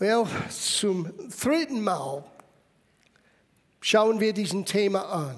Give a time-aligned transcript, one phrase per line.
[0.00, 2.24] Well, zum dritten Mal
[3.82, 5.36] schauen wir diesen Thema an.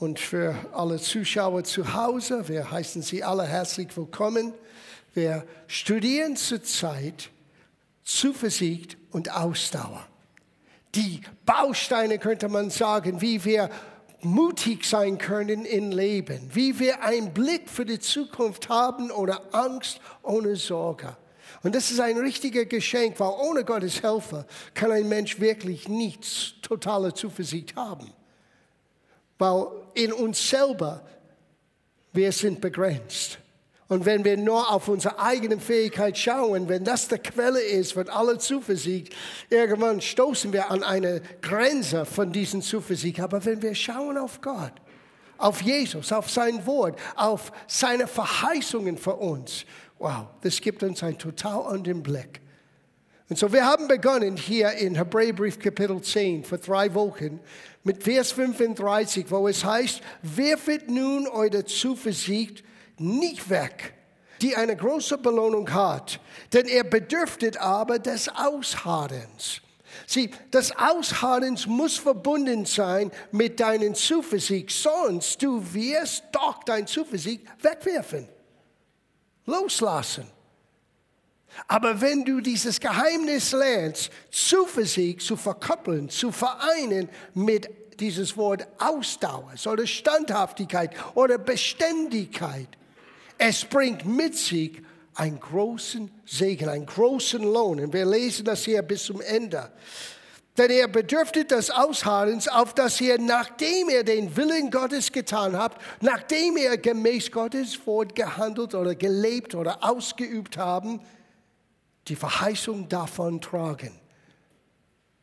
[0.00, 4.52] Und für alle Zuschauer zu Hause, wir heißen Sie alle herzlich willkommen.
[5.14, 7.30] Wir studieren zurzeit
[8.02, 10.08] Zuversicht und Ausdauer.
[10.96, 13.70] Die Bausteine könnte man sagen, wie wir
[14.22, 20.00] mutig sein können im Leben, wie wir einen Blick für die Zukunft haben oder Angst
[20.24, 21.16] ohne Sorge.
[21.62, 26.54] Und das ist ein richtiger Geschenk, weil ohne Gottes Helfer kann ein Mensch wirklich nichts
[26.62, 28.12] totale Zuversicht haben.
[29.38, 31.04] Weil in uns selber,
[32.12, 33.38] wir sind begrenzt.
[33.88, 38.08] Und wenn wir nur auf unsere eigene Fähigkeit schauen, wenn das die Quelle ist von
[38.08, 39.12] aller Zuversicht,
[39.50, 43.20] irgendwann stoßen wir an eine Grenze von diesen Zuversicht.
[43.20, 44.72] Aber wenn wir schauen auf Gott,
[45.36, 49.66] auf Jesus, auf sein Wort, auf seine Verheißungen für uns,
[50.02, 52.40] Wow, das gibt uns einen total anderen Blick.
[53.28, 57.38] Und so, wir haben begonnen hier in Hebräerbrief Kapitel 10 vor drei Wochen
[57.84, 62.64] mit Vers 35, wo es heißt, werfet nun eure Zuversicht
[62.98, 63.94] nicht weg,
[64.40, 66.18] die eine große Belohnung hat,
[66.52, 69.60] denn ihr bedürftet aber des Ausharrens.
[70.08, 77.44] Sieh, das Ausharrens muss verbunden sein mit deinen Zuversicht, sonst du wirst doch dein Zuversicht
[77.62, 78.26] wegwerfen
[79.46, 80.26] loslassen.
[81.68, 87.68] Aber wenn du dieses Geheimnis lernst, Zuversicht zu verkoppeln, zu vereinen mit
[88.00, 92.68] dieses Wort Ausdauer oder Standhaftigkeit oder Beständigkeit,
[93.38, 94.82] es bringt mit sich
[95.14, 97.80] einen großen Segen, einen großen Lohn.
[97.80, 99.70] Und wir lesen das hier bis zum Ende.
[100.58, 105.80] Denn er bedürfte des Ausharrens, auf dass ihr, nachdem ihr den Willen Gottes getan habt,
[106.02, 111.00] nachdem ihr gemäß Gottes Wort gehandelt oder gelebt oder ausgeübt haben,
[112.08, 113.92] die Verheißung davon tragen.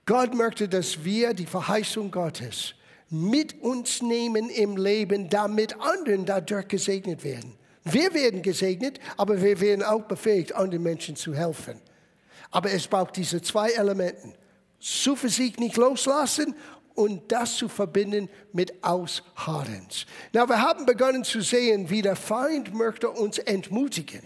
[0.07, 2.73] Gott möchte, dass wir die Verheißung Gottes
[3.11, 7.55] mit uns nehmen im Leben, damit anderen dadurch gesegnet werden.
[7.83, 11.79] Wir werden gesegnet, aber wir werden auch befähigt, anderen Menschen zu helfen.
[12.49, 14.33] Aber es braucht diese zwei Elemente.
[14.79, 16.55] Zuversicht nicht loslassen
[16.95, 20.05] und das zu verbinden mit Ausharrens.
[20.33, 24.21] Na, wir haben begonnen zu sehen, wie der Feind möchte uns entmutigen,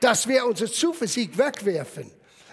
[0.00, 2.10] dass wir unsere Zuversicht wegwerfen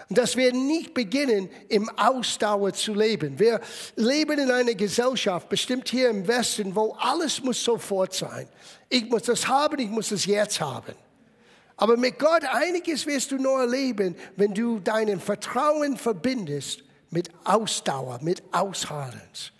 [0.08, 3.38] und dass wir nicht beginnen, im Ausdauer zu leben.
[3.38, 3.60] Wir
[3.96, 8.48] leben in einer Gesellschaft, bestimmt hier im Westen, wo alles muss sofort sein.
[8.88, 10.94] Ich muss das haben, ich muss es jetzt haben.
[11.76, 18.18] Aber mit Gott einiges wirst du nur erleben, wenn du deinen Vertrauen verbindest mit Ausdauer,
[18.22, 19.52] mit Ausharrens.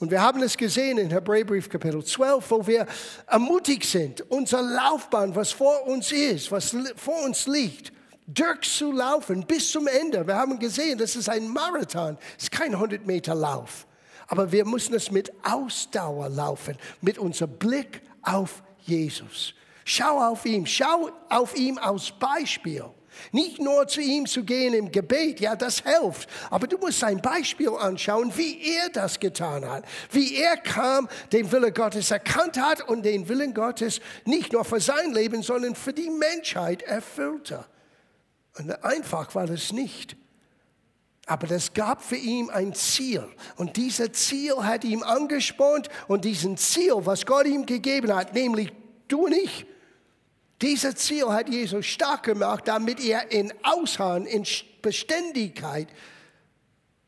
[0.00, 2.86] Und wir haben es gesehen in Hebräerbrief Kapitel 12, wo wir
[3.26, 7.92] ermutigt sind, unser Laufbahn, was vor uns ist, was vor uns liegt,
[8.26, 10.26] durchzulaufen bis zum Ende.
[10.26, 13.86] Wir haben gesehen, das ist ein Marathon, es ist kein 100 Meter Lauf.
[14.26, 19.54] Aber wir müssen es mit Ausdauer laufen, mit unserem Blick auf Jesus.
[19.84, 22.84] Schau auf ihn, schau auf ihn als Beispiel.
[23.32, 26.28] Nicht nur zu ihm zu gehen im Gebet, ja, das hilft.
[26.50, 29.84] Aber du musst sein Beispiel anschauen, wie er das getan hat.
[30.10, 34.80] Wie er kam, den Willen Gottes erkannt hat und den Willen Gottes nicht nur für
[34.80, 37.64] sein Leben, sondern für die Menschheit erfüllte.
[38.58, 40.16] Und einfach war das nicht.
[41.26, 43.26] Aber das gab für ihn ein Ziel.
[43.56, 45.88] Und dieses Ziel hat ihm angespornt.
[46.06, 48.72] Und diesen Ziel, was Gott ihm gegeben hat, nämlich
[49.08, 49.66] du und ich,
[50.64, 54.46] dieses Ziel hat Jesus stark gemacht, damit er in Ausharren, in
[54.80, 55.88] Beständigkeit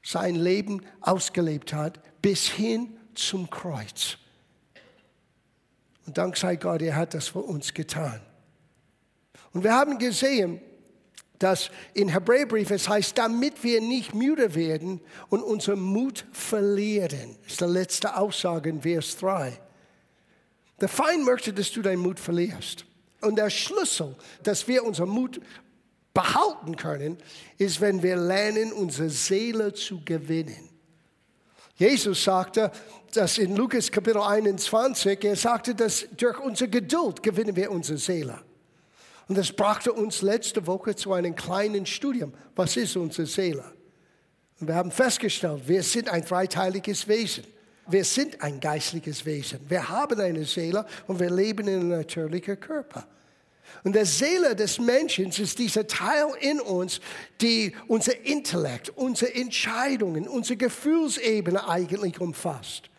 [0.03, 4.19] sein Leben ausgelebt hat, bis hin zum Kreuz.
[6.06, 8.21] Und dank sei Gott, er hat das für uns getan.
[9.53, 10.61] Und wir haben gesehen,
[11.39, 15.00] dass in Hebräerbrief es heißt, damit wir nicht müde werden
[15.31, 17.37] und unseren Mut verlieren.
[17.43, 19.59] Das ist die letzte Aussage in Vers 3.
[20.78, 22.84] Der Feind möchte, dass du deinen Mut verlierst.
[23.27, 25.41] Und der Schlüssel, dass wir unseren Mut
[26.15, 27.19] behalten können,
[27.59, 30.71] ist, wenn wir lernen, unsere Seele zu gewinnen.
[31.75, 32.71] Jesus sagte,
[33.13, 38.39] dass in Lukas Kapitel 21, er sagte, dass durch unsere Geduld gewinnen wir unsere Seele.
[39.29, 42.33] Und das brachte uns letzte Woche zu einem kleinen Studium.
[42.55, 43.65] Was ist unsere Seele?
[44.61, 47.45] Und wir haben festgestellt, wir sind ein dreiteiliges Wesen.
[47.89, 49.61] Wir sind ein geistliches Wesen.
[49.69, 53.07] Wir haben eine Seele und wir leben in einem natürlichen Körper.
[53.84, 57.01] Und der Seele des Menschen ist dieser Teil in uns,
[57.41, 62.91] die unser Intellekt, unsere Entscheidungen, unsere Gefühlsebene eigentlich umfasst.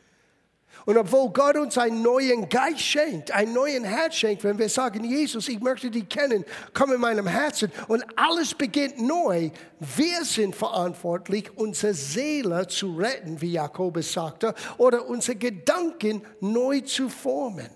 [0.87, 5.03] Und obwohl Gott uns einen neuen Geist schenkt, einen neuen Herz schenkt, wenn wir sagen,
[5.03, 9.49] Jesus, ich möchte dich kennen, komm in meinem Herzen und alles beginnt neu,
[9.81, 17.09] wir sind verantwortlich, unsere Seele zu retten, wie Jakobus sagte, oder unsere Gedanken neu zu
[17.09, 17.67] formen.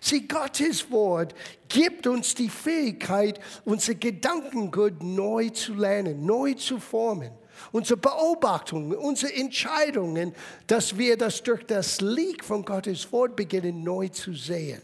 [0.00, 1.34] Sieh, Gottes Wort
[1.68, 7.32] gibt uns die Fähigkeit, unsere Gedankengut neu zu lernen, neu zu formen
[7.72, 10.34] unsere Beobachtungen, unsere Entscheidungen,
[10.66, 14.82] dass wir das durch das Licht von Gottes Wort beginnen neu zu sehen.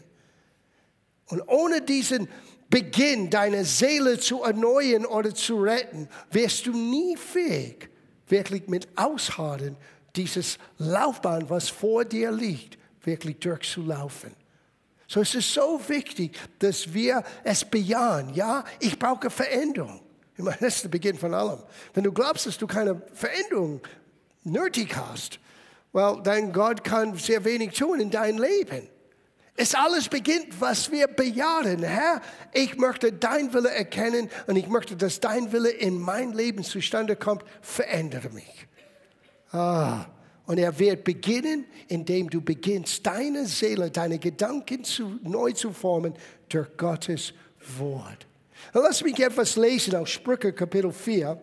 [1.27, 2.27] Und ohne diesen
[2.69, 7.89] Beginn, deine Seele zu erneuern oder zu retten, wirst du nie fähig,
[8.27, 9.77] wirklich mit Ausharren
[10.15, 14.31] dieses Laufbahn, was vor dir liegt, wirklich durchzulaufen.
[15.07, 18.33] So es ist so wichtig, dass wir es bejahen.
[18.33, 20.01] Ja, ich brauche Veränderung.
[20.37, 21.59] Ich meine, das ist der Beginn von allem.
[21.93, 23.81] Wenn du glaubst, dass du keine Veränderung
[24.43, 25.39] nötig hast,
[25.93, 28.89] well, dann Gott kann sehr wenig tun in deinem Leben.
[29.57, 31.81] Es alles beginnt, was wir bejahen.
[31.81, 36.63] Herr, ich möchte dein Wille erkennen und ich möchte, dass dein Wille in mein Leben
[36.63, 37.45] zustande kommt.
[37.61, 38.67] Verändere mich.
[39.53, 40.05] Ah,
[40.45, 46.13] und er wird beginnen, indem du beginnst, deine Seele, deine Gedanken zu, neu zu formen
[46.49, 47.33] durch Gottes
[47.77, 48.27] Wort.
[48.73, 51.39] Lass mich etwas lesen aus Sprüche Kapitel 4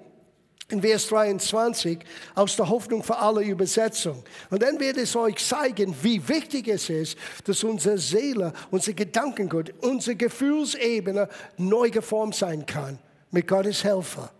[0.70, 1.98] in Vers 23
[2.34, 4.24] aus der Hoffnung für alle Übersetzung.
[4.50, 9.74] Und dann wird es euch zeigen, wie wichtig es ist, dass unsere Seele, unser Gedankengut,
[9.80, 11.28] unsere Gefühlsebene
[11.58, 12.98] neu geformt sein kann
[13.30, 14.32] mit Gottes Helfer.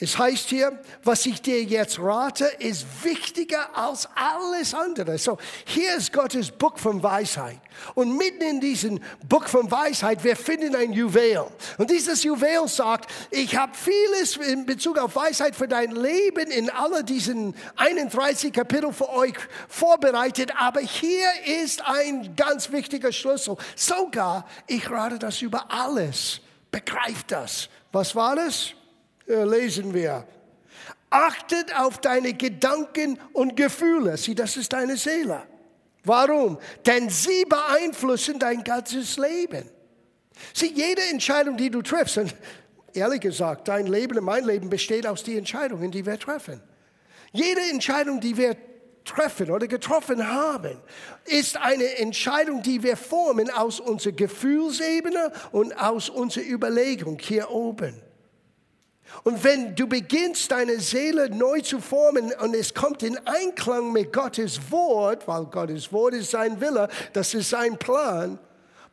[0.00, 5.16] Es heißt hier, was ich dir jetzt rate, ist wichtiger als alles andere.
[5.18, 7.60] So, hier ist Gottes Buch von Weisheit.
[7.94, 11.46] Und mitten in diesem Buch von Weisheit, wir finden ein Juwel.
[11.78, 16.70] Und dieses Juwel sagt, ich habe vieles in Bezug auf Weisheit für dein Leben in
[16.70, 19.34] alle diesen 31 Kapitel für euch
[19.68, 20.50] vorbereitet.
[20.58, 21.28] Aber hier
[21.62, 23.56] ist ein ganz wichtiger Schlüssel.
[23.76, 26.40] Sogar, ich rate das über alles.
[26.72, 27.68] Begreift das.
[27.92, 28.74] Was war das?
[29.26, 30.26] Äh, lesen wir.
[31.10, 34.16] Achtet auf deine Gedanken und Gefühle.
[34.16, 35.42] Sieh, das ist deine Seele.
[36.04, 36.58] Warum?
[36.84, 39.70] Denn sie beeinflussen dein ganzes Leben.
[40.52, 42.34] Sieh, jede Entscheidung, die du triffst, und
[42.92, 46.60] ehrlich gesagt, dein Leben und mein Leben besteht aus den Entscheidungen, die wir treffen.
[47.32, 48.56] Jede Entscheidung, die wir
[49.04, 50.78] treffen oder getroffen haben,
[51.24, 58.00] ist eine Entscheidung, die wir formen aus unserer Gefühlsebene und aus unserer Überlegung hier oben.
[59.22, 64.12] Und wenn du beginnst, deine Seele neu zu formen und es kommt in Einklang mit
[64.12, 68.38] Gottes Wort, weil Gottes Wort ist sein Wille, das ist sein Plan,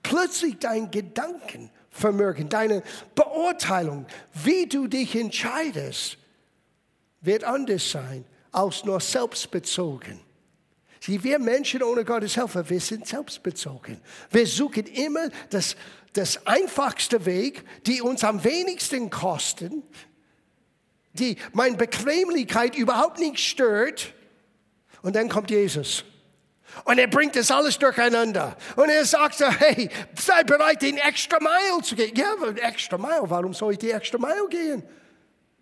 [0.04, 2.84] plötzlich dein Gedankenvermögen, deine
[3.16, 4.06] Beurteilung,
[4.44, 6.18] wie du dich entscheidest,
[7.22, 10.20] wird anders sein als nur selbstbezogen.
[11.00, 14.00] Sieh, wir Menschen ohne Gottes Hilfe, wir sind selbstbezogen.
[14.30, 15.76] Wir suchen immer das,
[16.14, 19.82] das einfachste Weg, die uns am wenigsten kosten,
[21.14, 24.14] die meine Bequemlichkeit überhaupt nicht stört.
[25.02, 26.04] Und dann kommt Jesus.
[26.86, 28.56] Und er bringt das alles durcheinander.
[28.76, 32.16] Und er sagt, hey, sei bereit, den extra Mile zu gehen.
[32.16, 34.84] Ja, extra Mile, warum soll ich die extra Mile gehen?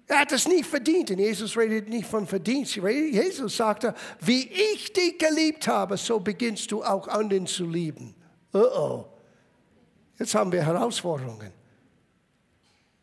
[0.07, 1.11] Er hat es nicht verdient.
[1.11, 2.75] Und Jesus redet nicht von Verdienst.
[2.75, 8.15] Jesus sagte, wie ich dich geliebt habe, so beginnst du auch anderen zu lieben.
[8.51, 9.05] Oh oh.
[10.17, 11.51] Jetzt haben wir Herausforderungen.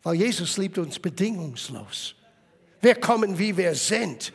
[0.02, 2.15] Weil Jesus liebt uns bedingungslos.
[2.86, 4.32] Wir kommen, wie wir sind.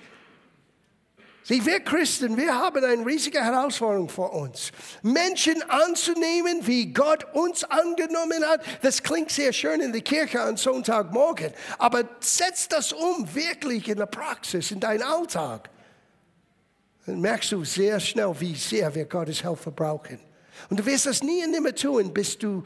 [1.43, 4.73] Sieh, wir Christen, wir haben eine riesige Herausforderung vor uns.
[5.01, 8.61] Menschen anzunehmen, wie Gott uns angenommen hat.
[8.81, 11.53] Das klingt sehr schön in der Kirche am Sonntagmorgen.
[11.77, 15.69] Aber setz das um wirklich in der Praxis, in deinen Alltag.
[17.05, 20.19] Dann merkst du sehr schnell, wie sehr wir Gottes Hilfe brauchen.
[20.69, 22.65] Und du wirst das nie und nimmer tun, bis du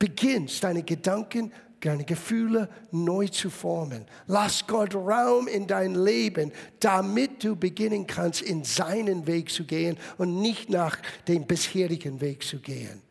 [0.00, 1.52] beginnst, deine Gedanken
[1.86, 4.06] deine Gefühle neu zu formen.
[4.26, 9.98] Lass Gott Raum in dein Leben, damit du beginnen kannst, in seinen Weg zu gehen
[10.18, 10.98] und nicht nach
[11.28, 13.02] dem bisherigen Weg zu gehen.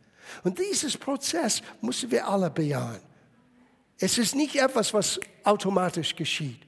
[0.44, 3.02] Und dieses Prozess müssen wir alle bejahen.
[4.00, 6.60] Es ist nicht etwas, was automatisch geschieht.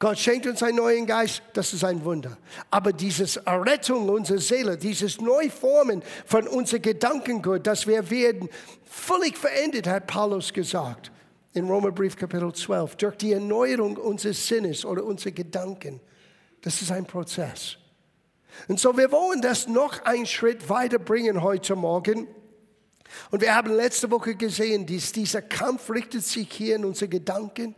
[0.00, 2.38] Gott schenkt uns einen neuen Geist, das ist ein Wunder.
[2.70, 8.48] Aber dieses Errettung unserer Seele, dieses Neuformen von unserem Gedankengut, dass wir werden
[8.82, 11.12] völlig verändert, hat Paulus gesagt
[11.52, 16.00] in Römerbrief Kapitel 12, durch die Erneuerung unseres Sinnes oder unserer Gedanken.
[16.62, 17.76] Das ist ein Prozess.
[18.68, 22.26] Und so, wir wollen das noch einen Schritt weiterbringen heute Morgen.
[23.30, 27.74] Und wir haben letzte Woche gesehen, dass dieser Kampf richtet sich hier in unsere Gedanken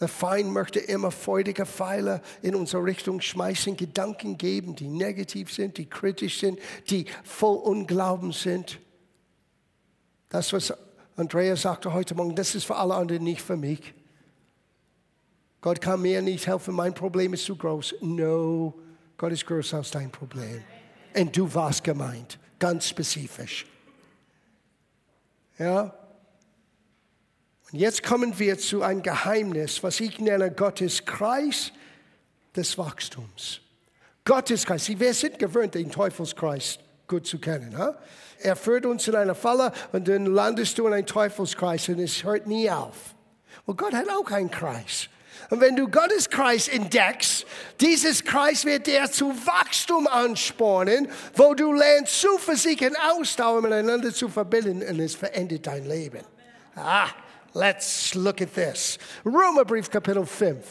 [0.00, 5.76] Der Feind möchte immer freudige Pfeile in unsere Richtung schmeißen, Gedanken geben, die negativ sind,
[5.76, 8.80] die kritisch sind, die voll Unglauben sind.
[10.30, 10.72] Das, was
[11.16, 13.92] Andreas sagte heute Morgen, das ist für alle anderen, nicht für mich.
[15.60, 17.96] Gott kann mir nicht helfen, mein Problem ist zu groß.
[18.00, 18.72] No,
[19.18, 20.62] Gott ist größer als dein Problem.
[21.14, 23.66] Und du warst gemeint, ganz spezifisch.
[25.58, 25.94] Ja?
[27.72, 31.72] Und jetzt kommen wir zu einem Geheimnis, was ich nenne Gottes Kreis
[32.56, 33.60] des Wachstums.
[34.24, 34.88] Gottes Kreis.
[34.88, 37.76] Wir sind gewöhnt, den Teufelskreis gut zu kennen.
[37.76, 37.96] Ha?
[38.38, 42.24] Er führt uns in eine Falle und dann landest du in einen Teufelskreis und es
[42.24, 43.14] hört nie auf.
[43.66, 45.08] Und Gott hat auch einen Kreis.
[45.50, 47.46] Und wenn du Gottes Kreis entdeckst,
[47.80, 54.28] dieses Kreis wird dir zu Wachstum anspornen, wo du lernst, Zuversicht und Ausdauer miteinander zu
[54.28, 56.20] verbinden und es verändert dein Leben.
[56.76, 57.08] Ah,
[57.54, 58.98] let's look at this.
[59.24, 60.64] Römerbrief Kapitel 5.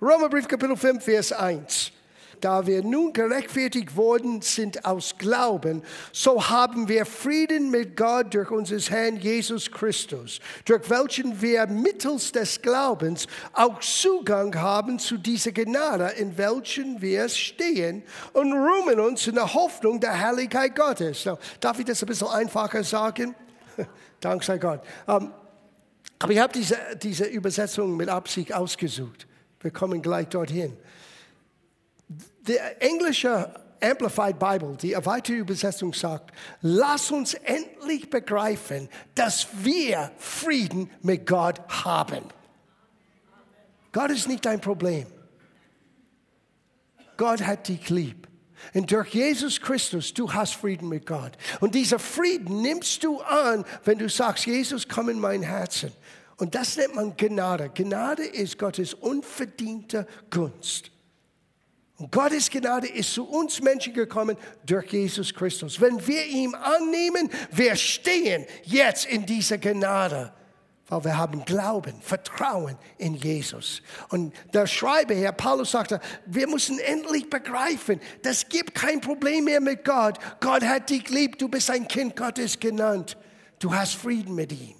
[0.00, 1.92] Römerbrief Kapitel 5, Vers 1
[2.42, 8.50] da wir nun gerechtfertigt worden sind aus Glauben, so haben wir Frieden mit Gott durch
[8.50, 15.52] unseres Herrn Jesus Christus, durch welchen wir mittels des Glaubens auch Zugang haben zu dieser
[15.52, 21.24] Gnade, in welchen wir stehen und ruhen uns in der Hoffnung der Herrlichkeit Gottes.
[21.24, 23.34] Now, darf ich das ein bisschen einfacher sagen?
[24.20, 24.80] Dank sei Gott.
[25.06, 25.32] Um,
[26.22, 29.26] aber ich habe diese, diese Übersetzung mit Absicht ausgesucht.
[29.60, 30.76] Wir kommen gleich dorthin.
[32.46, 40.90] Die englische Amplified Bible, die erweiterte Übersetzung sagt, lass uns endlich begreifen, dass wir Frieden
[41.02, 42.24] mit Gott haben.
[43.90, 45.06] Gott ist nicht dein Problem.
[47.16, 48.21] Gott hat dich lieb.
[48.74, 51.32] Und durch Jesus Christus, du hast Frieden mit Gott.
[51.60, 55.92] Und dieser Frieden nimmst du an, wenn du sagst, Jesus, komm in mein Herzen.
[56.36, 57.70] Und das nennt man Gnade.
[57.74, 60.90] Gnade ist Gottes unverdiente Gunst.
[61.98, 65.80] Und Gottes Gnade ist zu uns Menschen gekommen durch Jesus Christus.
[65.80, 70.32] Wenn wir ihn annehmen, wir stehen jetzt in dieser Gnade,
[70.92, 73.80] weil wir haben Glauben, Vertrauen in Jesus.
[74.10, 79.62] Und der Schreiber, Herr Paulus, sagte, wir müssen endlich begreifen, das gibt kein Problem mehr
[79.62, 80.18] mit Gott.
[80.40, 83.16] Gott hat dich lieb, du bist ein Kind Gottes genannt.
[83.58, 84.74] Du hast Frieden mit ihm.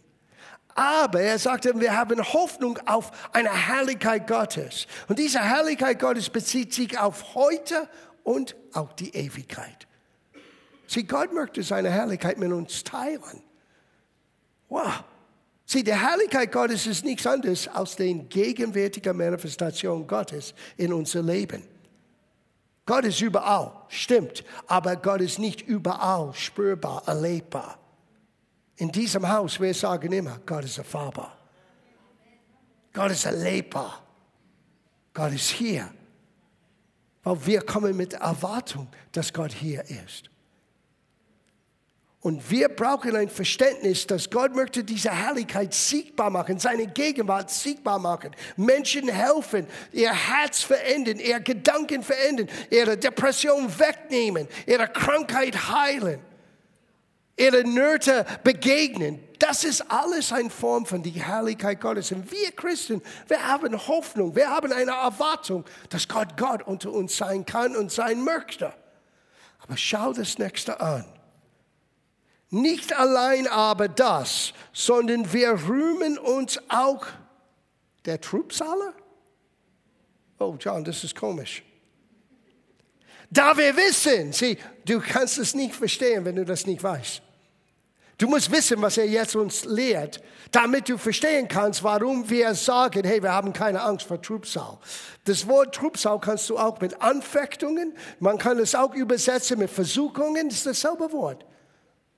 [0.74, 4.86] Aber er sagte, wir haben Hoffnung auf eine Herrlichkeit Gottes.
[5.08, 7.88] Und diese Herrlichkeit Gottes bezieht sich auf heute
[8.22, 9.86] und auch die Ewigkeit.
[10.86, 13.42] Sieh, Gott möchte seine Herrlichkeit mit uns teilen.
[14.68, 15.04] Wow.
[15.64, 21.62] Sieh, die Herrlichkeit Gottes ist nichts anderes als die gegenwärtige Manifestation Gottes in unser Leben.
[22.84, 27.78] Gott ist überall, stimmt, aber Gott ist nicht überall spürbar, erlebbar.
[28.76, 31.38] In diesem Haus, wir sagen immer, Gott ist erfahrbar.
[32.92, 34.02] Gott ist erlebbar.
[35.14, 35.92] Gott ist hier.
[37.22, 40.31] Weil wir kommen mit Erwartung, dass Gott hier ist.
[42.22, 47.98] Und wir brauchen ein Verständnis, dass Gott möchte diese Herrlichkeit siegbar machen, seine Gegenwart siegbar
[47.98, 56.20] machen, Menschen helfen, ihr Herz verändern, ihr Gedanken verändern, ihre Depression wegnehmen, ihre Krankheit heilen
[57.36, 59.20] ihre Nöte begegnen.
[59.38, 62.12] Das ist alles eine Form von der Herrlichkeit Gottes.
[62.12, 67.16] Und wir Christen, wir haben Hoffnung, wir haben eine Erwartung, dass Gott Gott unter uns
[67.16, 68.72] sein kann und sein möchte.
[69.60, 71.04] Aber schau das nächste an.
[72.52, 77.06] Nicht allein aber das, sondern wir rühmen uns auch
[78.04, 78.92] der Trubsale.
[80.38, 81.62] Oh, John, das ist komisch.
[83.30, 87.22] Da wir wissen, sieh, du kannst es nicht verstehen, wenn du das nicht weißt.
[88.18, 93.02] Du musst wissen, was er jetzt uns lehrt, damit du verstehen kannst, warum wir sagen,
[93.04, 94.76] hey, wir haben keine Angst vor Trubsal.
[95.24, 100.50] Das Wort Trubsal kannst du auch mit Anfechtungen, man kann es auch übersetzen mit Versuchungen,
[100.50, 101.46] das ist dasselbe Wort.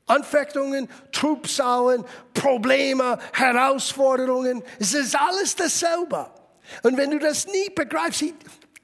[0.06, 6.30] Anfechtungen, Trubsalen, Probleme, Herausforderungen, es ist alles dasselbe.
[6.82, 8.24] Und wenn du das nie begreifst,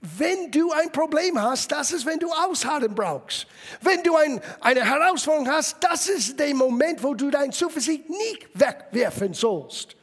[0.00, 3.46] wenn du ein Problem hast, das ist, wenn du Ausharren brauchst.
[3.82, 8.48] Wenn du ein, eine Herausforderung hast, das ist der Moment, wo du dein Zuversicht nicht
[8.54, 9.96] wegwerfen sollst.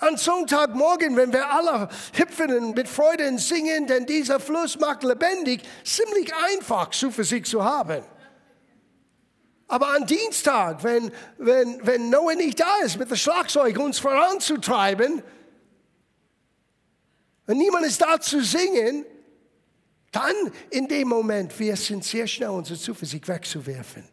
[0.00, 5.62] An Sonntagmorgen, wenn wir alle hüpfen und mit Freude singen, denn dieser Fluss macht lebendig,
[5.84, 8.02] ziemlich einfach Zuversicht zu haben.
[9.68, 15.22] Aber an Dienstag, wenn, wenn, wenn Noah nicht da ist, mit dem Schlagzeug uns voranzutreiben,
[17.46, 19.06] und niemand ist da zu singen,
[20.12, 20.34] dann
[20.70, 24.06] in dem Moment, wir sind sehr schnell unsere Zuversicht wegzuwerfen.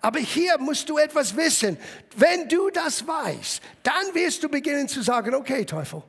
[0.00, 1.76] Aber hier musst du etwas wissen.
[2.16, 6.02] Wenn du das weißt, dann wirst du beginnen zu sagen, okay, Teufel,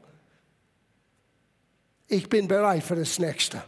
[2.07, 3.63] ich bin bereit für das nächste.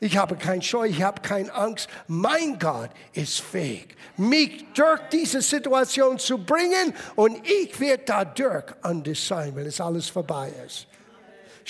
[0.00, 1.88] Ich habe kein Scheu, ich habe keine Angst.
[2.06, 9.26] Mein Gott ist fähig, mich durch diese Situation zu bringen und ich werde dadurch anders
[9.26, 10.86] sein, wenn es alles vorbei ist.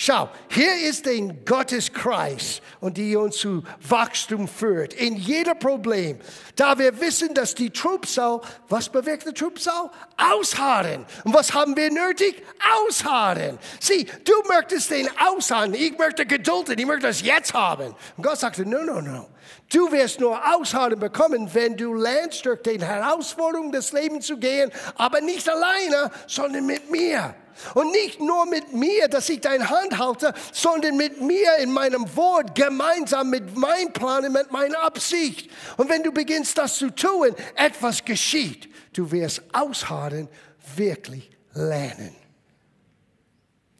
[0.01, 4.93] Schau, hier ist ein Gotteskreis und die uns zu Wachstum führt.
[4.93, 6.21] In jeder Problem.
[6.55, 9.91] Da wir wissen, dass die Trubsau, was bewirkt die Trubsau?
[10.15, 11.05] Ausharren.
[11.25, 12.41] Und was haben wir nötig?
[12.77, 13.59] Ausharren.
[13.81, 15.73] Sieh, du möchtest den ausharren.
[15.73, 17.93] Ich möchte Geduld ich möchte das jetzt haben.
[18.15, 19.27] Und Gott sagte, no, no, no.
[19.71, 24.71] Du wirst nur Ausharren bekommen, wenn du lernst, durch die Herausforderungen des Lebens zu gehen,
[24.95, 27.35] aber nicht alleine, sondern mit mir.
[27.73, 32.15] Und nicht nur mit mir, dass ich deine Hand halte, sondern mit mir in meinem
[32.15, 35.49] Wort, gemeinsam mit meinem Plan und mit meiner Absicht.
[35.77, 38.69] Und wenn du beginnst, das zu tun, etwas geschieht.
[38.93, 40.29] Du wirst ausharren,
[40.75, 42.15] wirklich lernen.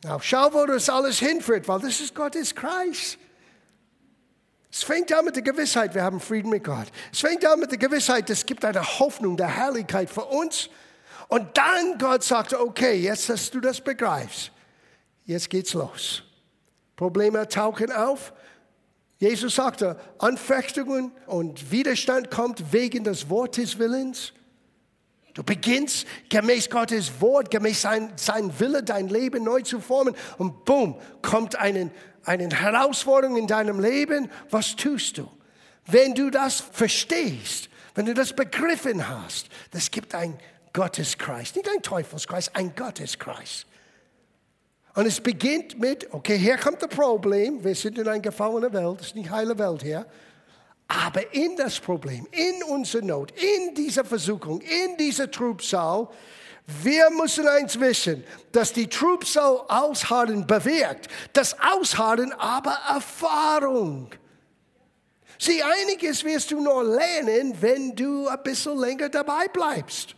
[0.03, 3.17] Now, schau, wo das alles hinführt, weil das ist Gottes Kreis.
[4.71, 6.87] Es fängt an mit der Gewissheit, wir haben Frieden mit Gott.
[7.11, 10.69] Es fängt an mit der Gewissheit, es gibt eine Hoffnung der Herrlichkeit für uns
[11.27, 14.51] und dann Gott sagte, okay, jetzt, dass du das begreifst,
[15.25, 16.23] jetzt geht's los.
[16.95, 18.33] Probleme tauchen auf.
[19.19, 24.33] Jesus sagte, Anfechtungen und Widerstand kommt wegen des Wortes Willens.
[25.33, 30.65] Du beginnst gemäß Gottes Wort, gemäß sein, sein Wille, dein Leben neu zu formen und
[30.65, 31.91] boom, kommt eine,
[32.23, 34.29] eine Herausforderung in deinem Leben.
[34.49, 35.29] Was tust du?
[35.85, 40.37] Wenn du das verstehst, wenn du das begriffen hast, das gibt ein,
[40.73, 43.65] Gotteskreis, nicht ein Teufelskreis, ein Gotteskreis.
[44.95, 48.99] Und es beginnt mit, okay, hier kommt das Problem, wir sind in einer gefallenen Welt,
[48.99, 50.05] das ist nicht heile Welt hier.
[50.87, 56.07] Aber in das Problem, in unserer Not, in dieser Versuchung, in dieser Trubsal,
[56.83, 61.07] wir müssen eins wissen, dass die Trubsal ausharren bewirkt.
[61.33, 64.11] Das Ausharren aber Erfahrung.
[65.37, 70.15] Sieh, einiges wirst du nur lernen, wenn du ein bisschen länger dabei bleibst.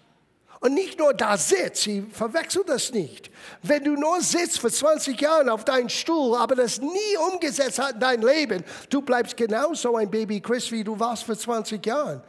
[0.61, 3.31] Und nicht nur da sitzt, sie verwechselt das nicht.
[3.63, 7.95] Wenn du nur sitzt für 20 Jahre auf deinem Stuhl, aber das nie umgesetzt hat
[7.95, 12.21] in dein Leben, du bleibst genauso ein Baby Chris, wie du warst vor 20 Jahren.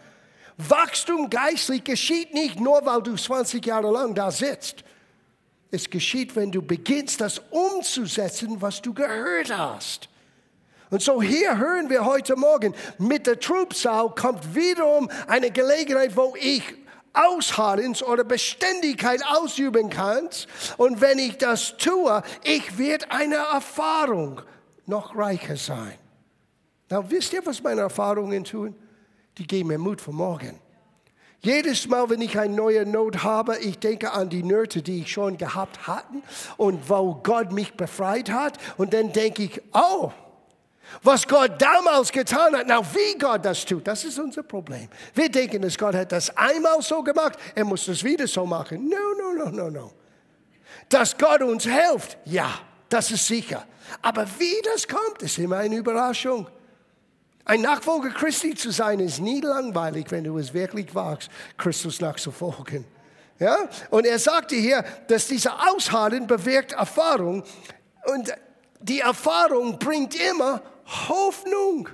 [0.68, 4.84] Wachstum geistlich geschieht nicht nur, weil du 20 Jahre lang da sitzt.
[5.70, 10.08] Es geschieht, wenn du beginnst, das umzusetzen, was du gehört hast.
[10.90, 16.34] Und so hier hören wir heute Morgen, mit der Trubsau kommt wiederum eine Gelegenheit, wo
[16.38, 16.62] ich
[17.14, 20.48] Ausharrens oder Beständigkeit ausüben kannst.
[20.76, 24.42] Und wenn ich das tue, ich werde eine Erfahrung
[24.86, 25.94] noch reicher sein.
[26.90, 28.74] Na, wisst ihr, was meine Erfahrungen tun?
[29.38, 30.58] Die geben mir Mut für morgen.
[31.40, 35.10] Jedes Mal, wenn ich eine neue Not habe, ich denke an die Nöte, die ich
[35.10, 36.18] schon gehabt hatte
[36.56, 38.58] und wo Gott mich befreit hat.
[38.76, 40.12] Und dann denke ich, oh,
[41.02, 44.88] was Gott damals getan hat, na wie Gott das tut, das ist unser Problem.
[45.14, 48.88] Wir denken, dass Gott hat das einmal so gemacht, er muss das wieder so machen.
[48.88, 49.92] No, no, no, no, no.
[50.88, 52.50] Dass Gott uns hilft, ja,
[52.88, 53.66] das ist sicher.
[54.00, 56.46] Aber wie das kommt, ist immer eine Überraschung.
[57.44, 61.28] Ein Nachfolger Christi zu sein, ist nie langweilig, wenn du es wirklich wagst,
[61.58, 62.84] Christus nachzufolgen.
[63.38, 63.56] Ja?
[63.90, 67.42] Und er sagte hier, dass dieser Ausharren bewirkt Erfahrung
[68.04, 68.32] und
[68.80, 70.62] die Erfahrung bringt immer
[71.08, 71.88] Hoffnung.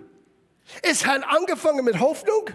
[0.82, 2.50] Es hat angefangen mit Hoffnung.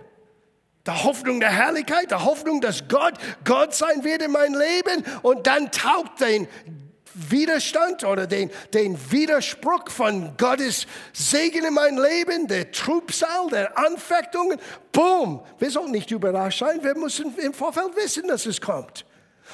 [0.85, 3.13] Der Hoffnung der Herrlichkeit, der Hoffnung, dass Gott
[3.45, 5.03] Gott sein wird in mein Leben.
[5.21, 6.47] Und dann taucht den
[7.13, 14.59] Widerstand oder den, den Widerspruch von Gottes Segen in mein Leben, der Trubsal, der Anfechtungen.
[14.91, 15.41] Boom!
[15.59, 19.05] Wir sollen nicht überrascht sein, wir müssen im Vorfeld wissen, dass es kommt.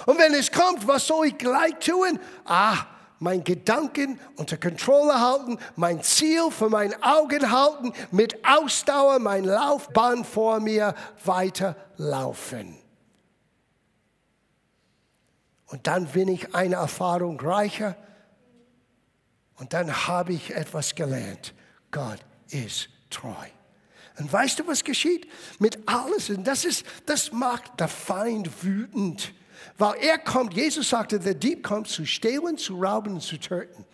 [0.06, 2.20] Und wenn es kommt, was soll ich gleich tun?
[2.46, 2.86] Ah,
[3.20, 10.24] mein Gedanken unter Kontrolle halten, mein Ziel für meine Augen halten, mit Ausdauer mein Laufbahn
[10.24, 10.96] vor mir
[11.26, 12.78] weiterlaufen.
[15.70, 17.96] Und dann bin ich eine Erfahrung reicher
[19.56, 21.54] und dann habe ich etwas gelernt.
[21.92, 23.46] Gott ist treu.
[24.18, 25.28] Und weißt du, was geschieht?
[25.60, 29.34] Mit alles, und das, ist, das macht der Feind wütend.
[29.78, 33.86] Weil er kommt, Jesus sagte, der Dieb kommt zu stehlen, zu rauben und zu töten.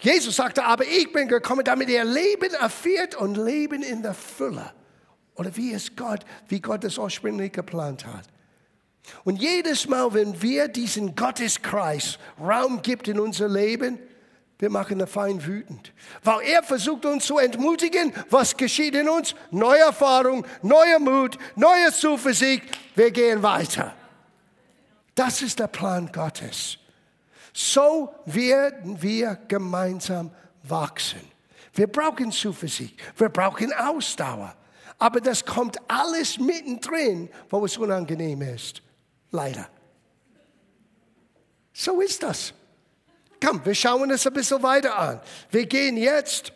[0.00, 4.72] Jesus sagte, aber ich bin gekommen, damit er Leben erfährt und Leben in der Fülle.
[5.36, 8.28] Oder wie es Gott, wie Gott es ursprünglich geplant hat.
[9.24, 13.98] Und jedes Mal, wenn wir diesen Gotteskreis Raum gibt in unser Leben,
[14.58, 15.92] wir machen den Feind wütend.
[16.22, 18.12] Weil er versucht uns zu entmutigen.
[18.30, 19.34] Was geschieht in uns?
[19.50, 22.64] Neue Erfahrung, neuer Mut, neue Zuversicht.
[22.94, 23.94] Wir gehen weiter.
[25.14, 26.78] Das ist der Plan Gottes.
[27.52, 30.30] So werden wir gemeinsam
[30.62, 31.20] wachsen.
[31.72, 34.54] Wir brauchen Zuversicht, wir brauchen Ausdauer.
[34.98, 38.83] Aber das kommt alles mittendrin, wo es unangenehm ist.
[39.34, 39.68] Leider.
[41.72, 42.54] So ist das.
[43.44, 45.20] Komm, wir schauen es ein bisschen weiter an.
[45.50, 46.52] Wir gehen jetzt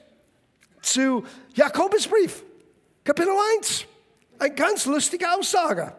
[0.80, 2.44] zu Jakobusbrief,
[3.02, 3.84] Kapitel 1.
[4.38, 5.92] Eine ganz lustige Aussage.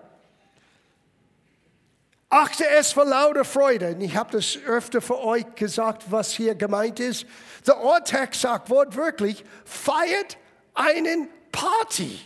[2.30, 3.90] Achte es für lauter Freude.
[3.96, 7.26] Und ich habe das öfter für euch gesagt, was hier gemeint ist.
[7.68, 10.38] Der Ortext sagt wortwörtlich, feiert
[10.76, 12.22] einen Party.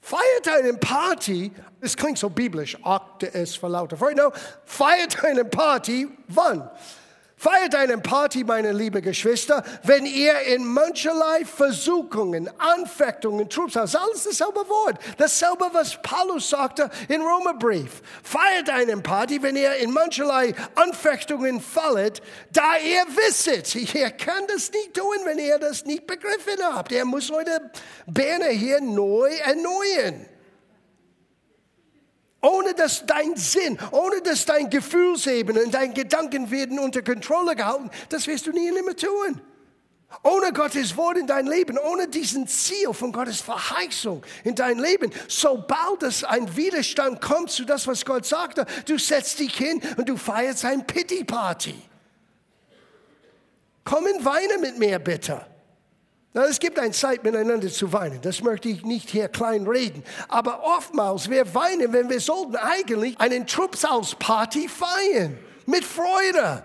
[0.00, 4.30] Feiert eine Party, es klingt so biblisch, achte es vor lauter Freude.
[4.64, 6.70] Feiert eine Party, wann?
[7.36, 13.96] Feiert eine Party, meine liebe Geschwister, wenn ihr in mancherlei Versuchungen, Anfechtungen, Trupps habt.
[13.96, 15.00] Alles dasselbe Wort.
[15.18, 18.00] Dasselbe, was Paulus sagte im Römerbrief.
[18.22, 23.74] Feiert eine Party, wenn ihr in mancherlei Anfechtungen fallet, da ihr wisset.
[23.74, 26.92] Ihr könnt das nicht tun, wenn ihr das nicht begriffen habt.
[26.92, 27.72] Ihr muss eure
[28.06, 30.26] Beine hier neu erneuern
[32.42, 37.90] ohne dass dein Sinn, ohne dass dein Gefühlsebene und dein Gedanken werden unter Kontrolle gehalten,
[38.08, 39.40] das wirst du nie und nimmer tun.
[40.24, 45.10] Ohne Gottes Wort in dein Leben, ohne diesen Ziel von Gottes Verheißung in dein Leben,
[45.26, 50.08] sobald es ein Widerstand kommt zu das, was Gott sagte, du setzt dich hin und
[50.08, 51.74] du feierst ein Pity Party.
[53.84, 55.46] Komm und weine mit mir bitte.
[56.34, 58.20] Na, es gibt eine Zeit, miteinander zu weinen.
[58.22, 60.02] Das möchte ich nicht hier klein reden.
[60.28, 65.38] Aber oftmals, wir weinen, wenn wir sollten eigentlich einen Trupshausparty feiern.
[65.66, 66.62] Mit Freude.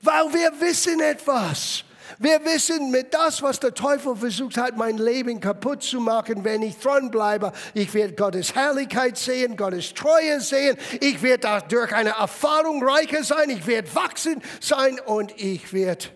[0.00, 1.84] Weil wir wissen etwas.
[2.18, 6.62] Wir wissen mit das, was der Teufel versucht hat, mein Leben kaputt zu machen, wenn
[6.62, 12.82] ich dranbleibe, ich werde Gottes Herrlichkeit sehen, Gottes Treue sehen, ich werde dadurch eine Erfahrung
[12.82, 16.06] reicher sein, ich werde wachsen sein und ich werde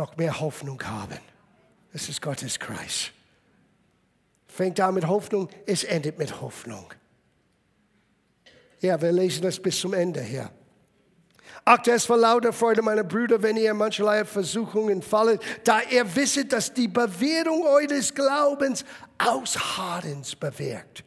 [0.00, 1.18] noch mehr Hoffnung haben.
[1.92, 3.10] Es ist Gottes Kreis.
[4.46, 6.86] Fängt an mit Hoffnung, es endet mit Hoffnung.
[8.80, 10.50] Ja, wir lesen das bis zum Ende hier.
[11.66, 16.52] Ach, es vor lauter Freude, meine Brüder, wenn ihr mancherlei Versuchungen fallet, da ihr wisset,
[16.52, 18.84] dass die Bewährung eures Glaubens
[19.18, 21.04] Ausharrens bewirkt.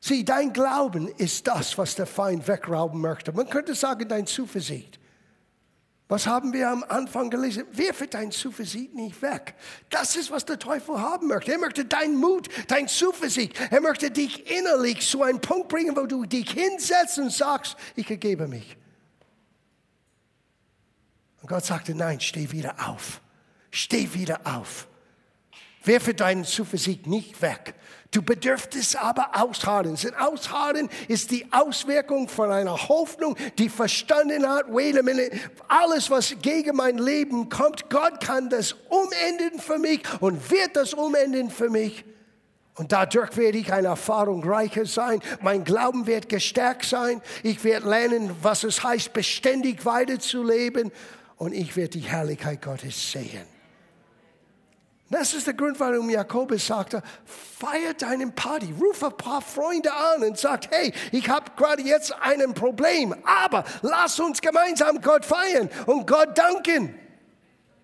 [0.00, 3.32] Sieh, dein Glauben ist das, was der Feind wegrauben möchte.
[3.32, 4.98] Man könnte sagen, dein Zuversicht.
[6.12, 7.64] Was haben wir am Anfang gelesen?
[7.72, 9.54] Werfe dein Zuversicht nicht weg.
[9.88, 11.52] Das ist, was der Teufel haben möchte.
[11.52, 13.58] Er möchte deinen Mut, dein Zuversicht.
[13.70, 18.10] Er möchte dich innerlich zu einem Punkt bringen, wo du dich hinsetzt und sagst, ich
[18.10, 18.76] ergebe mich.
[21.40, 23.22] Und Gott sagte, nein, steh wieder auf.
[23.70, 24.88] Steh wieder auf.
[25.84, 27.74] Werfe deine Zuversicht nicht weg.
[28.12, 29.92] Du bedürftest aber ausharren.
[29.92, 35.30] Und ausharren ist die Auswirkung von einer Hoffnung, die verstanden hat, wait a minute,
[35.66, 40.92] alles, was gegen mein Leben kommt, Gott kann das umenden für mich und wird das
[40.92, 42.04] umenden für mich.
[42.74, 45.20] Und dadurch werde ich eine Erfahrung reicher sein.
[45.40, 47.20] Mein Glauben wird gestärkt sein.
[47.42, 50.90] Ich werde lernen, was es heißt, beständig weiterzuleben.
[51.36, 53.46] Und ich werde die Herrlichkeit Gottes sehen.
[55.12, 60.24] Das ist der Grund, warum Jakobus sagte, feiert deinen Party, ruf ein paar Freunde an
[60.24, 65.68] und sagt, hey, ich habe gerade jetzt ein Problem, aber lass uns gemeinsam Gott feiern
[65.84, 66.98] und Gott danken.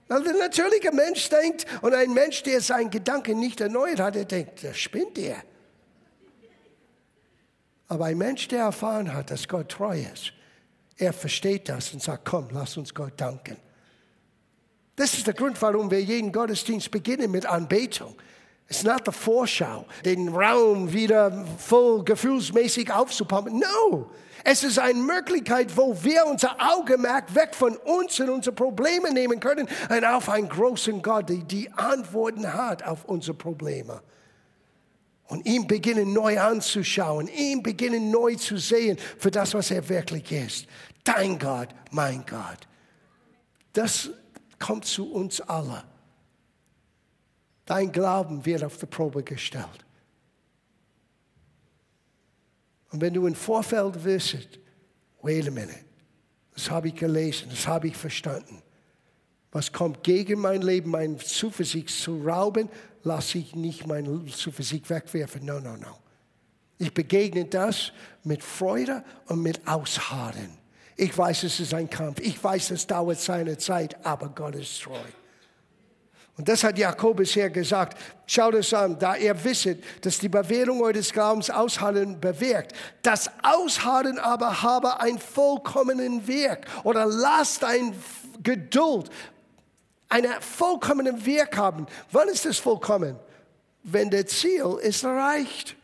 [0.08, 4.24] Weil der natürliche Mensch denkt und ein Mensch, der seinen Gedanken nicht erneuert hat, der
[4.24, 5.36] denkt, der spinnt der.
[7.88, 10.32] Aber ein Mensch, der erfahren hat, dass Gott treu ist,
[10.96, 13.58] er versteht das und sagt, komm, lass uns Gott danken.
[14.98, 18.16] Das ist der Grund, warum wir jeden Gottesdienst beginnen mit Anbetung.
[18.66, 23.60] Es ist nicht die Vorschau, den Raum wieder voll gefühlsmäßig aufzupumpen.
[23.60, 24.10] No,
[24.42, 29.38] es ist eine Möglichkeit, wo wir unser Augenmerk weg von uns und unsere Probleme nehmen
[29.38, 34.02] können und auf einen großen Gott, der die Antworten hat auf unsere Probleme.
[35.28, 40.32] Und ihn beginnen neu anzuschauen, ihn beginnen neu zu sehen für das, was er wirklich
[40.32, 40.66] ist.
[41.04, 42.66] Dein Gott, mein Gott.
[43.72, 44.10] Das
[44.58, 45.84] kommt zu uns alle.
[47.64, 49.84] Dein Glauben wird auf die Probe gestellt.
[52.90, 54.58] Und wenn du im Vorfeld wissest,
[55.22, 55.84] wait a minute,
[56.54, 58.62] das habe ich gelesen, das habe ich verstanden.
[59.52, 62.68] Was kommt gegen mein Leben, meine Zuversicht zu rauben,
[63.02, 65.44] lasse ich nicht meine Zuversicht wegwerfen.
[65.44, 65.98] No, no, no.
[66.78, 67.92] Ich begegne das
[68.24, 70.57] mit Freude und mit Ausharren.
[71.00, 72.18] Ich weiß, es ist ein Kampf.
[72.18, 74.98] Ich weiß, es dauert seine Zeit, aber Gott ist treu.
[76.36, 77.96] Und das hat Jakobus hier gesagt.
[78.26, 82.72] Schaut es an, da ihr wisset, dass die Bewährung eures Glaubens Ausharren bewirkt.
[83.02, 87.94] Das Ausharren aber habe einen vollkommenen Werk oder lasst ein
[88.42, 89.08] Geduld,
[90.08, 91.86] einen vollkommenen Werk haben.
[92.10, 93.16] Wann ist das vollkommen?
[93.84, 95.76] Wenn der Ziel ist erreicht.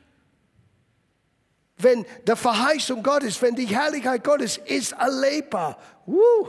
[1.84, 5.76] Wenn der Verheißung Gottes, wenn die Herrlichkeit Gottes ist erlebbar.
[6.06, 6.48] Woo.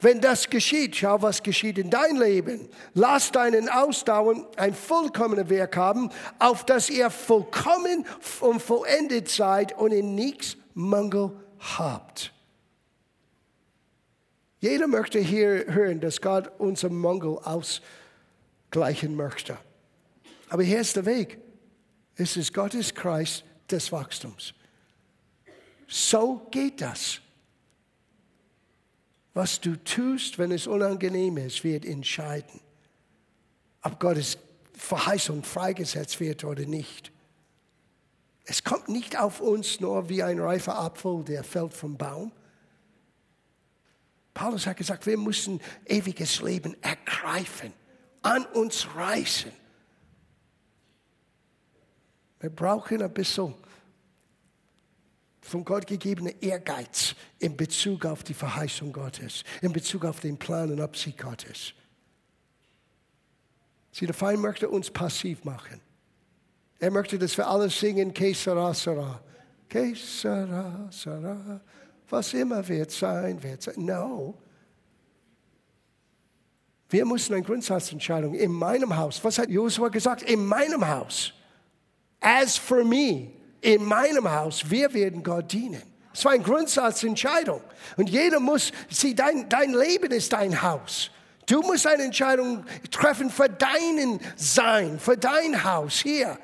[0.00, 2.68] Wenn das geschieht, schau, was geschieht in dein Leben.
[2.94, 8.04] Lass deinen Ausdauern ein vollkommenes Werk haben, auf das ihr vollkommen
[8.40, 11.30] und vollendet seid und in nichts Mangel
[11.78, 12.32] habt.
[14.58, 17.38] Jeder möchte hier hören, dass Gott unseren Mangel
[18.72, 19.56] ausgleichen möchte.
[20.48, 21.38] Aber hier ist der Weg.
[22.16, 24.54] Es ist Gottes Kreis des Wachstums.
[25.86, 27.20] So geht das.
[29.34, 32.60] Was du tust, wenn es unangenehm ist, wird entscheiden,
[33.82, 34.38] ob Gottes
[34.74, 37.10] Verheißung freigesetzt wird oder nicht.
[38.44, 42.30] Es kommt nicht auf uns nur wie ein reifer Apfel, der fällt vom Baum.
[44.34, 47.72] Paulus hat gesagt, wir müssen ewiges Leben ergreifen,
[48.22, 49.52] an uns reißen.
[52.44, 53.54] Wir brauchen ein bisschen
[55.40, 60.70] von Gott gegebene Ehrgeiz in Bezug auf die Verheißung Gottes, in Bezug auf den Plan
[60.70, 61.72] und Absicht Gottes.
[63.92, 65.80] Sie, der Feind möchte uns passiv machen.
[66.78, 69.22] Er möchte, dass wir alles singen, sera.
[69.66, 71.62] Que sera, sera.
[72.10, 73.76] Was immer wird sein, wird sein.
[73.78, 74.36] No.
[76.90, 79.24] Wir müssen eine Grundsatzentscheidung in meinem Haus.
[79.24, 80.24] Was hat Josua gesagt?
[80.24, 81.32] In meinem Haus.
[82.24, 85.82] As for me, in meinem Haus, wir werden Gott dienen.
[86.14, 87.60] Es war eine Grundsatzentscheidung.
[87.98, 91.10] Und jeder muss, sieh, dein, dein Leben ist dein Haus.
[91.44, 96.38] Du musst eine Entscheidung treffen für deinen Sein, für dein Haus hier.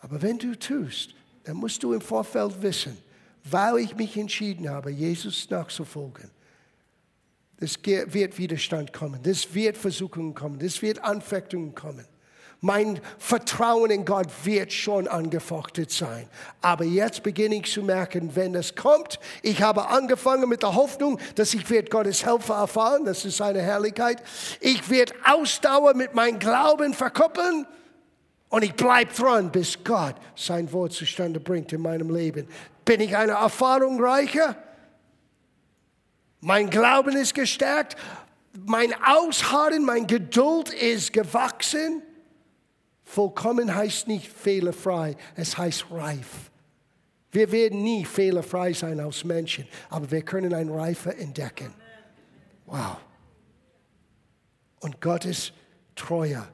[0.00, 2.98] Aber wenn du tust, dann musst du im Vorfeld wissen,
[3.44, 6.30] weil ich mich entschieden habe, Jesus nachzufolgen.
[7.56, 12.06] Es wird Widerstand kommen, es wird Versuchungen kommen, es wird Anfechtungen kommen.
[12.60, 16.28] Mein Vertrauen in Gott wird schon angefochtet sein.
[16.60, 21.20] Aber jetzt beginne ich zu merken, wenn es kommt, ich habe angefangen mit der Hoffnung,
[21.36, 24.20] dass ich wird Gottes Helfer erfahren, das ist seine Herrlichkeit.
[24.60, 27.64] Ich werde Ausdauer mit meinem Glauben verkuppeln
[28.48, 32.48] und ich bleibe dran, bis Gott sein Wort zustande bringt in meinem Leben.
[32.84, 34.56] Bin ich eine Erfahrung reicher?
[36.40, 37.96] Mein Glauben ist gestärkt,
[38.66, 42.02] mein Ausharren, mein Geduld ist gewachsen.
[43.08, 46.50] Vollkommen heißt nicht fehlerfrei, es heißt reif.
[47.32, 51.72] Wir werden nie fehlerfrei sein als Menschen, aber wir können ein Reife entdecken.
[52.66, 52.98] Wow.
[54.80, 55.54] Und Gottes
[55.96, 56.46] Treue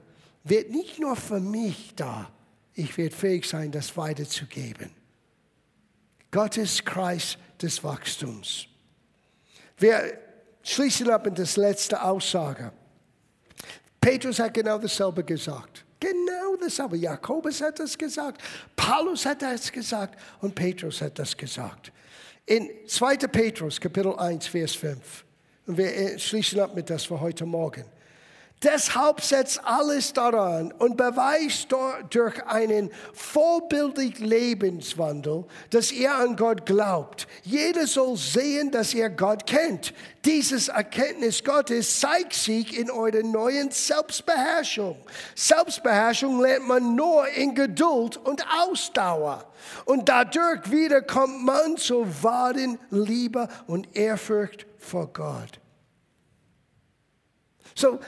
[0.45, 2.31] wird nicht nur für mich da,
[2.75, 4.91] ich werde fähig sein, das weiterzugeben.
[6.31, 8.69] Gottes Kreis des Wachstums.
[9.77, 10.21] Wir
[10.63, 12.71] schließen ab in das letzte Aussage.
[14.01, 15.85] Petrus hat genau dasselbe gesagt.
[16.01, 18.43] Genau das, aber Jakobus hat das gesagt,
[18.77, 21.93] Paulus hat das gesagt und Petrus hat das gesagt.
[22.47, 23.17] In 2.
[23.17, 25.25] Petrus, Kapitel 1, Vers 5.
[25.67, 27.85] Und wir äh, schließen ab mit das für heute Morgen.
[28.65, 31.69] Deshalb setzt alles daran und beweist
[32.09, 37.29] durch einen vorbildlichen Lebenswandel, dass ihr an Gott glaubt.
[37.43, 39.93] Jeder soll sehen, dass ihr Gott kennt.
[40.25, 44.97] Dieses Erkenntnis Gottes zeigt sich in eurer neuen Selbstbeherrschung.
[45.35, 49.45] Selbstbeherrschung lernt man nur in Geduld und Ausdauer.
[49.85, 55.61] Und dadurch wieder kommt man zu wahren Liebe und Ehrfurcht vor Gott.
[57.75, 57.99] So,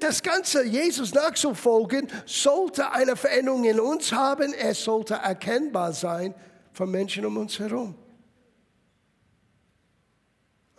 [0.00, 4.54] das Ganze, Jesus nachzufolgen, sollte eine Veränderung in uns haben.
[4.54, 6.34] Es sollte erkennbar sein
[6.72, 7.94] von Menschen um uns herum.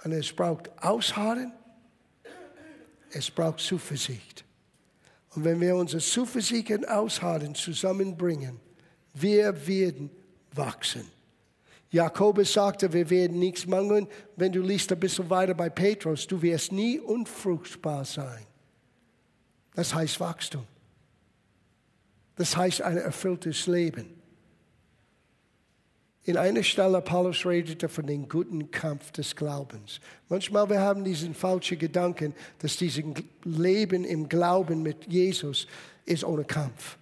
[0.03, 1.53] Und es braucht Ausharren,
[3.11, 4.43] es braucht Zuversicht.
[5.35, 8.59] Und wenn wir unsere Zuversicht und Ausharren zusammenbringen,
[9.13, 10.09] wir werden
[10.53, 11.16] wachsen.
[11.89, 14.07] Jakobus sagte, wir werden nichts mangeln.
[14.35, 18.45] Wenn du liest ein bisschen weiter bei Petrus, du wirst nie unfruchtbar sein.
[19.73, 20.65] Das heißt Wachstum.
[22.35, 24.17] Das heißt ein erfülltes Leben.
[26.23, 30.01] In einer Stelle, Paulus redete von dem guten Kampf des Glaubens.
[30.27, 33.01] Manchmal wir haben diesen falschen Gedanken, dass dieses
[33.45, 35.67] Leben im Glauben mit Jesus
[36.05, 36.97] ist ohne Kampf.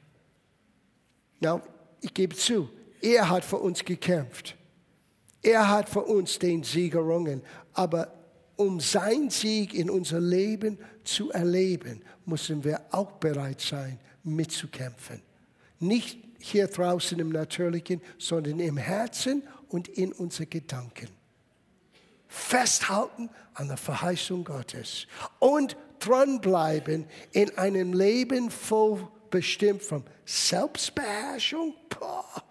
[1.39, 1.59] Na,
[2.01, 2.69] ich gebe zu,
[3.01, 4.55] er hat für uns gekämpft.
[5.45, 7.43] Er hat für uns den Sieg errungen.
[7.73, 8.11] Aber
[8.55, 15.21] um sein Sieg in unser Leben zu erleben, müssen wir auch bereit sein, mitzukämpfen.
[15.79, 21.09] Nicht hier draußen im Natürlichen, sondern im Herzen und in unseren Gedanken.
[22.27, 25.05] Festhalten an der Verheißung Gottes
[25.37, 31.75] und dranbleiben in einem Leben voll bestimmt von Selbstbeherrschung.
[31.87, 32.43] Boah.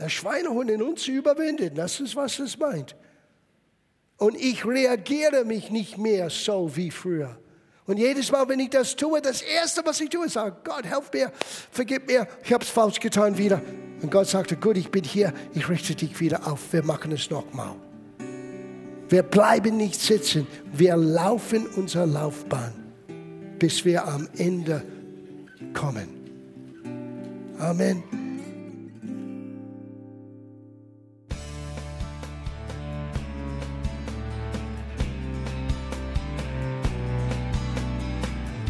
[0.00, 2.96] Der Schweinehund in uns überwindet, das ist, was es meint.
[4.16, 7.38] Und ich reagiere mich nicht mehr so wie früher.
[7.86, 10.84] Und jedes Mal, wenn ich das tue, das Erste, was ich tue, ist, sage, Gott,
[10.84, 11.32] helf mir,
[11.70, 13.60] vergib mir, ich habe es falsch getan wieder.
[14.00, 17.28] Und Gott sagte, gut, ich bin hier, ich richte dich wieder auf, wir machen es
[17.28, 17.74] nochmal.
[19.08, 22.72] Wir bleiben nicht sitzen, wir laufen unsere Laufbahn,
[23.58, 24.82] bis wir am Ende
[25.74, 26.08] kommen.
[27.58, 28.19] Amen.